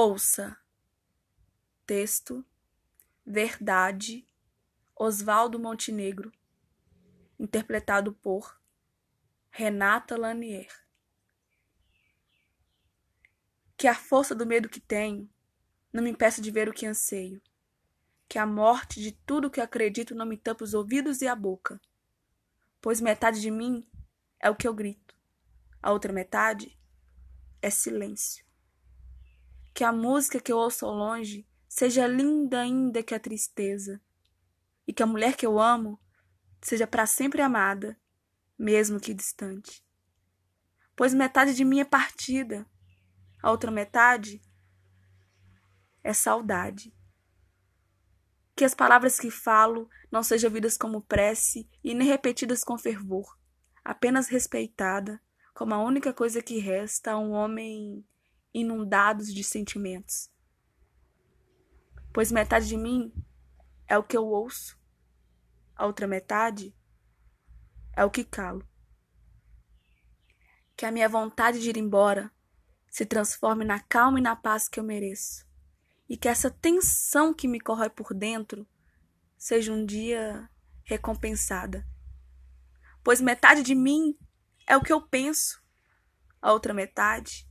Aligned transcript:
Ouça. 0.00 0.56
Texto: 1.84 2.46
Verdade, 3.26 4.24
Oswaldo 4.94 5.58
Montenegro. 5.58 6.32
Interpretado 7.36 8.12
por 8.12 8.60
Renata 9.50 10.16
Lanier. 10.16 10.72
Que 13.76 13.88
a 13.88 13.94
força 13.96 14.36
do 14.36 14.46
medo 14.46 14.68
que 14.68 14.78
tenho 14.78 15.28
não 15.92 16.04
me 16.04 16.10
impeça 16.10 16.40
de 16.40 16.52
ver 16.52 16.68
o 16.68 16.72
que 16.72 16.86
anseio. 16.86 17.42
Que 18.28 18.38
a 18.38 18.46
morte 18.46 19.02
de 19.02 19.10
tudo 19.10 19.50
que 19.50 19.60
acredito 19.60 20.14
não 20.14 20.26
me 20.26 20.36
tampe 20.36 20.62
os 20.62 20.74
ouvidos 20.74 21.22
e 21.22 21.26
a 21.26 21.34
boca. 21.34 21.80
Pois 22.80 23.00
metade 23.00 23.40
de 23.40 23.50
mim 23.50 23.84
é 24.38 24.48
o 24.48 24.54
que 24.54 24.68
eu 24.68 24.74
grito, 24.74 25.16
a 25.82 25.90
outra 25.90 26.12
metade 26.12 26.78
é 27.60 27.68
silêncio. 27.68 28.47
Que 29.78 29.84
a 29.84 29.92
música 29.92 30.40
que 30.40 30.50
eu 30.50 30.58
ouço 30.58 30.84
ao 30.84 30.92
longe 30.92 31.46
seja 31.68 32.04
linda 32.04 32.62
ainda 32.62 33.00
que 33.00 33.14
a 33.14 33.20
tristeza, 33.20 34.02
e 34.84 34.92
que 34.92 35.04
a 35.04 35.06
mulher 35.06 35.36
que 35.36 35.46
eu 35.46 35.60
amo 35.60 36.00
seja 36.60 36.84
para 36.84 37.06
sempre 37.06 37.40
amada, 37.40 37.96
mesmo 38.58 38.98
que 38.98 39.14
distante. 39.14 39.86
Pois 40.96 41.14
metade 41.14 41.54
de 41.54 41.64
mim 41.64 41.78
é 41.78 41.84
partida, 41.84 42.68
a 43.40 43.52
outra 43.52 43.70
metade 43.70 44.42
é 46.02 46.12
saudade. 46.12 46.92
Que 48.56 48.64
as 48.64 48.74
palavras 48.74 49.16
que 49.20 49.30
falo 49.30 49.88
não 50.10 50.24
sejam 50.24 50.48
ouvidas 50.48 50.76
como 50.76 51.02
prece 51.02 51.70
e 51.84 51.94
nem 51.94 52.08
repetidas 52.08 52.64
com 52.64 52.76
fervor, 52.76 53.38
apenas 53.84 54.26
respeitada 54.26 55.22
como 55.54 55.72
a 55.72 55.80
única 55.80 56.12
coisa 56.12 56.42
que 56.42 56.58
resta 56.58 57.12
a 57.12 57.18
um 57.20 57.30
homem 57.30 58.04
inundados 58.52 59.32
de 59.32 59.44
sentimentos. 59.44 60.30
Pois 62.12 62.32
metade 62.32 62.66
de 62.66 62.76
mim 62.76 63.12
é 63.86 63.96
o 63.96 64.02
que 64.02 64.16
eu 64.16 64.26
ouço, 64.26 64.78
a 65.74 65.86
outra 65.86 66.06
metade 66.06 66.74
é 67.96 68.04
o 68.04 68.10
que 68.10 68.24
calo. 68.24 68.66
Que 70.76 70.86
a 70.86 70.90
minha 70.90 71.08
vontade 71.08 71.60
de 71.60 71.68
ir 71.68 71.76
embora 71.76 72.30
se 72.88 73.04
transforme 73.04 73.64
na 73.64 73.80
calma 73.80 74.18
e 74.18 74.22
na 74.22 74.34
paz 74.34 74.68
que 74.68 74.80
eu 74.80 74.84
mereço. 74.84 75.46
E 76.08 76.16
que 76.16 76.28
essa 76.28 76.50
tensão 76.50 77.34
que 77.34 77.46
me 77.46 77.60
corrói 77.60 77.90
por 77.90 78.14
dentro 78.14 78.66
seja 79.36 79.72
um 79.72 79.84
dia 79.84 80.48
recompensada. 80.82 81.86
Pois 83.04 83.20
metade 83.20 83.62
de 83.62 83.74
mim 83.74 84.18
é 84.66 84.76
o 84.76 84.82
que 84.82 84.92
eu 84.92 85.00
penso, 85.00 85.62
a 86.42 86.52
outra 86.52 86.74
metade 86.74 87.47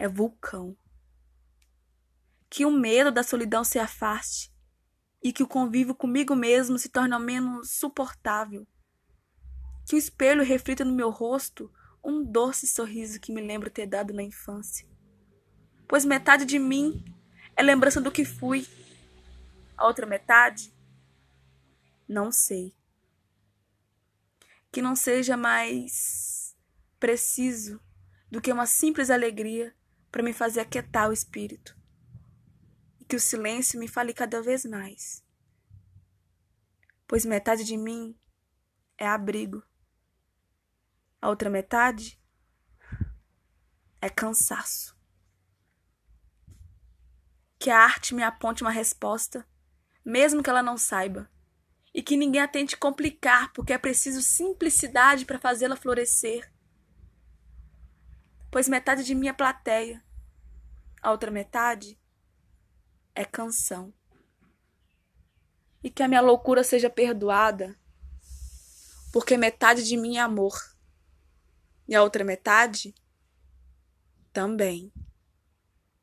é 0.00 0.08
vulcão. 0.08 0.74
Que 2.48 2.64
o 2.64 2.70
medo 2.70 3.12
da 3.12 3.22
solidão 3.22 3.62
se 3.62 3.78
afaste 3.78 4.50
e 5.22 5.30
que 5.30 5.42
o 5.42 5.46
convívio 5.46 5.94
comigo 5.94 6.34
mesmo 6.34 6.78
se 6.78 6.88
torne 6.88 7.12
ao 7.12 7.20
menos 7.20 7.72
suportável. 7.72 8.66
Que 9.86 9.94
o 9.94 9.98
espelho 9.98 10.42
reflita 10.42 10.86
no 10.86 10.94
meu 10.94 11.10
rosto 11.10 11.70
um 12.02 12.24
doce 12.24 12.66
sorriso 12.66 13.20
que 13.20 13.30
me 13.30 13.42
lembro 13.42 13.68
ter 13.68 13.86
dado 13.86 14.14
na 14.14 14.22
infância. 14.22 14.88
Pois 15.86 16.06
metade 16.06 16.46
de 16.46 16.58
mim 16.58 17.04
é 17.54 17.62
lembrança 17.62 18.00
do 18.00 18.10
que 18.10 18.24
fui, 18.24 18.66
a 19.76 19.86
outra 19.86 20.06
metade, 20.06 20.72
não 22.08 22.32
sei. 22.32 22.74
Que 24.72 24.80
não 24.80 24.96
seja 24.96 25.36
mais 25.36 26.56
preciso 26.98 27.78
do 28.30 28.40
que 28.40 28.50
uma 28.50 28.64
simples 28.64 29.10
alegria 29.10 29.74
para 30.10 30.22
me 30.22 30.32
fazer 30.32 30.60
aquietar 30.60 31.08
o 31.08 31.12
espírito. 31.12 31.76
E 32.98 33.04
que 33.04 33.16
o 33.16 33.20
silêncio 33.20 33.78
me 33.78 33.88
fale 33.88 34.12
cada 34.12 34.42
vez 34.42 34.64
mais. 34.64 35.24
Pois 37.06 37.24
metade 37.24 37.64
de 37.64 37.76
mim 37.76 38.18
é 38.98 39.06
abrigo. 39.06 39.62
A 41.20 41.28
outra 41.28 41.50
metade 41.50 42.20
é 44.00 44.08
cansaço. 44.08 44.98
Que 47.58 47.70
a 47.70 47.78
arte 47.78 48.14
me 48.14 48.22
aponte 48.22 48.62
uma 48.62 48.70
resposta, 48.70 49.46
mesmo 50.04 50.42
que 50.42 50.48
ela 50.48 50.62
não 50.62 50.78
saiba, 50.78 51.30
e 51.92 52.02
que 52.02 52.16
ninguém 52.16 52.40
a 52.40 52.48
tente 52.48 52.76
complicar, 52.76 53.52
porque 53.52 53.72
é 53.72 53.78
preciso 53.78 54.22
simplicidade 54.22 55.26
para 55.26 55.38
fazê-la 55.38 55.76
florescer 55.76 56.50
pois 58.50 58.68
metade 58.68 59.04
de 59.04 59.14
minha 59.14 59.32
plateia, 59.32 60.02
a 61.02 61.10
outra 61.10 61.30
metade 61.30 61.98
é 63.14 63.24
canção. 63.24 63.92
E 65.82 65.90
que 65.90 66.02
a 66.02 66.08
minha 66.08 66.20
loucura 66.20 66.62
seja 66.62 66.90
perdoada, 66.90 67.74
porque 69.12 69.36
metade 69.36 69.82
de 69.84 69.96
mim 69.96 70.18
é 70.18 70.20
amor, 70.20 70.54
e 71.88 71.94
a 71.94 72.02
outra 72.02 72.22
metade 72.22 72.94
também. 74.32 74.92